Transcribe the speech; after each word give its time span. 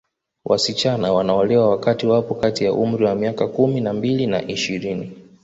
Wasichana 0.45 1.13
wanaolewa 1.13 1.69
wakati 1.69 2.07
wapo 2.07 2.35
kati 2.35 2.63
ya 2.63 2.73
umri 2.73 3.05
wa 3.05 3.15
miaka 3.15 3.47
kumi 3.47 3.81
na 3.81 3.93
mbili 3.93 4.27
na 4.27 4.47
ishirini 4.47 5.15